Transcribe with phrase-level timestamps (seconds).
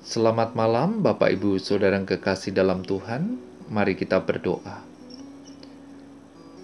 [0.00, 3.36] Selamat malam, Bapak, Ibu, saudara yang kekasih dalam Tuhan.
[3.68, 4.80] Mari kita berdoa.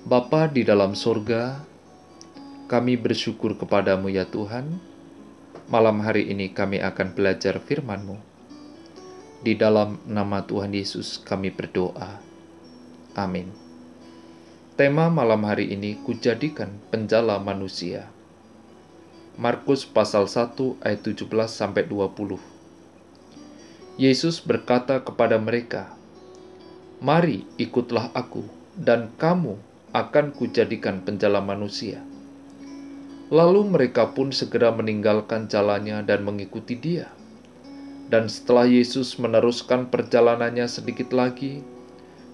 [0.08, 1.60] Bapa di dalam surga,
[2.64, 4.80] kami bersyukur kepadamu ya Tuhan.
[5.68, 8.16] Malam hari ini kami akan belajar firman-Mu.
[9.44, 12.16] Di dalam nama Tuhan Yesus kami berdoa.
[13.20, 13.52] Amin.
[14.80, 18.08] Tema malam hari ini kujadikan penjala manusia.
[19.36, 22.55] Markus pasal 1 ayat 17 sampai 20.
[23.96, 25.96] Yesus berkata kepada mereka,
[27.00, 28.44] "Mari ikutlah aku,
[28.76, 29.56] dan kamu
[29.96, 32.04] akan kujadikan penjala manusia."
[33.32, 37.08] Lalu mereka pun segera meninggalkan jalannya dan mengikuti Dia.
[38.12, 41.64] Dan setelah Yesus meneruskan perjalanannya sedikit lagi,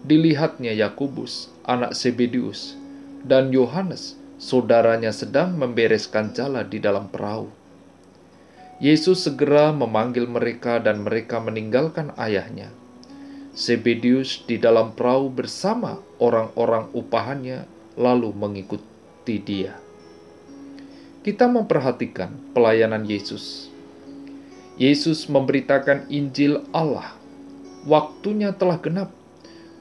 [0.03, 2.75] dilihatnya Yakobus, anak Zebedius,
[3.23, 7.62] dan Yohanes, saudaranya sedang membereskan jala di dalam perahu.
[8.83, 12.75] Yesus segera memanggil mereka dan mereka meninggalkan ayahnya.
[13.55, 17.63] Zebedius di dalam perahu bersama orang-orang upahannya
[17.95, 19.79] lalu mengikuti dia.
[21.23, 23.71] Kita memperhatikan pelayanan Yesus.
[24.75, 27.15] Yesus memberitakan Injil Allah.
[27.87, 29.15] Waktunya telah genap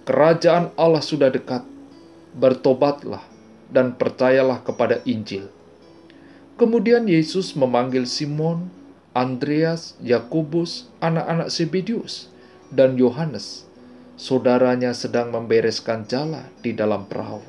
[0.01, 1.65] Kerajaan Allah sudah dekat.
[2.33, 3.21] Bertobatlah
[3.69, 5.49] dan percayalah kepada Injil.
[6.57, 8.80] Kemudian Yesus memanggil Simon,
[9.11, 12.31] Andreas, Yakobus, anak-anak Zebedius,
[12.71, 13.67] dan Yohanes.
[14.15, 17.43] Saudaranya sedang membereskan jala di dalam perahu.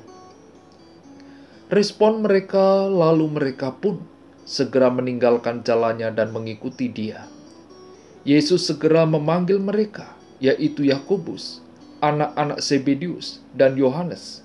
[1.70, 4.02] Respon mereka, lalu mereka pun
[4.42, 7.28] segera meninggalkan jalannya dan mengikuti Dia.
[8.22, 11.62] Yesus segera memanggil mereka, yaitu Yakobus,
[12.02, 14.42] anak-anak Zebedius dan Yohanes,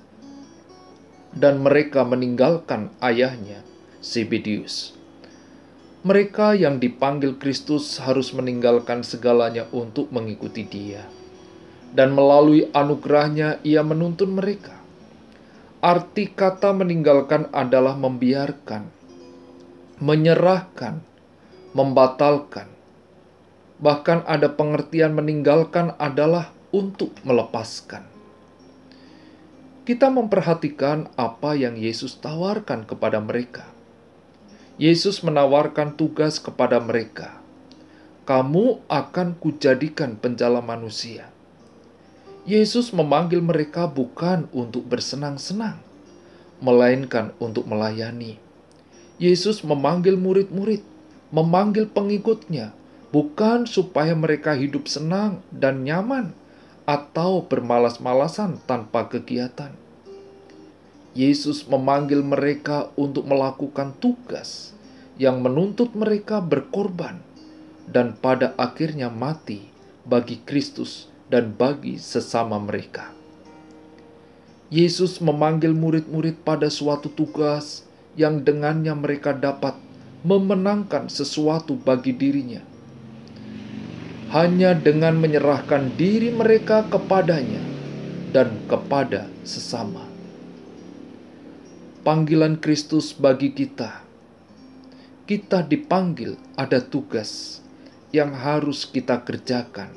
[1.33, 3.61] dan mereka meninggalkan ayahnya
[4.01, 4.96] Zebedius.
[6.07, 11.03] Mereka yang dipanggil Kristus harus meninggalkan segalanya untuk mengikuti Dia,
[11.91, 14.71] dan melalui anugerahnya Ia menuntun mereka.
[15.83, 18.87] Arti kata meninggalkan adalah membiarkan,
[19.99, 21.03] menyerahkan,
[21.75, 22.71] membatalkan.
[23.83, 28.07] Bahkan ada pengertian meninggalkan adalah untuk melepaskan.
[29.83, 33.75] Kita memperhatikan apa yang Yesus tawarkan kepada mereka.
[34.77, 37.41] Yesus menawarkan tugas kepada mereka.
[38.29, 41.33] Kamu akan kujadikan penjala manusia.
[42.45, 45.81] Yesus memanggil mereka bukan untuk bersenang-senang,
[46.61, 48.37] melainkan untuk melayani.
[49.17, 50.85] Yesus memanggil murid-murid,
[51.33, 52.69] memanggil pengikutnya,
[53.09, 56.37] bukan supaya mereka hidup senang dan nyaman,
[56.85, 59.73] atau bermalas-malasan tanpa kegiatan.
[61.17, 64.77] Yesus memanggil mereka untuk melakukan tugas
[65.17, 67.17] yang menuntut mereka berkorban
[67.89, 69.65] dan pada akhirnya mati
[70.05, 73.09] bagi Kristus dan bagi sesama mereka.
[74.69, 77.81] Yesus memanggil murid-murid pada suatu tugas
[78.13, 79.73] yang dengannya mereka dapat
[80.21, 82.61] memenangkan sesuatu bagi dirinya
[84.27, 87.63] hanya dengan menyerahkan diri mereka kepadanya
[88.35, 90.16] dan kepada sesama.
[92.07, 93.99] Panggilan Kristus bagi kita,
[95.27, 97.59] kita dipanggil ada tugas
[98.15, 99.91] yang harus kita kerjakan,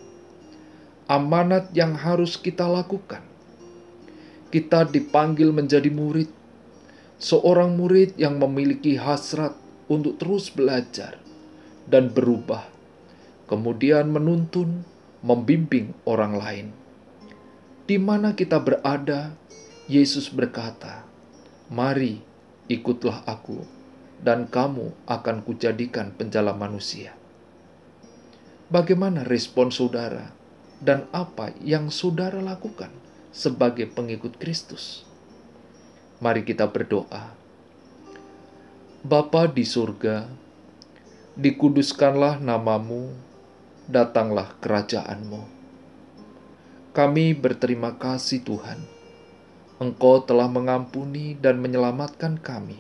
[1.07, 3.23] amanat yang harus kita lakukan.
[4.51, 6.27] Kita dipanggil menjadi murid,
[7.23, 9.55] seorang murid yang memiliki hasrat
[9.87, 11.15] untuk terus belajar
[11.87, 12.67] dan berubah
[13.47, 14.83] kemudian menuntun,
[15.23, 16.67] membimbing orang lain.
[17.87, 19.39] Di mana kita berada,
[19.87, 21.07] Yesus berkata,
[21.71, 22.21] "Mari,
[22.67, 23.65] ikutlah Aku,
[24.21, 27.17] dan kamu akan kujadikan penjala manusia."
[28.71, 30.31] Bagaimana respon saudara
[30.79, 32.91] dan apa yang saudara lakukan
[33.35, 35.03] sebagai pengikut Kristus?
[36.23, 37.35] Mari kita berdoa.
[39.01, 40.29] Bapa di surga,
[41.35, 43.11] dikuduskanlah namamu,
[43.89, 45.43] datanglah kerajaanmu.
[46.93, 48.85] Kami berterima kasih Tuhan,
[49.81, 52.77] Engkau telah mengampuni dan menyelamatkan kami.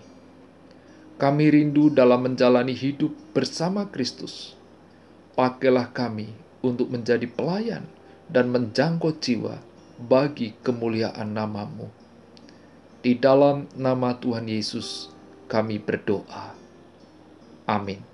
[1.17, 4.53] Kami rindu dalam menjalani hidup bersama Kristus.
[5.33, 6.29] Pakailah kami
[6.61, 7.89] untuk menjadi pelayan
[8.29, 9.65] dan menjangkau jiwa
[9.97, 11.89] bagi kemuliaan namamu.
[13.01, 15.09] Di dalam nama Tuhan Yesus,
[15.49, 16.53] kami berdoa.
[17.65, 18.10] Amin.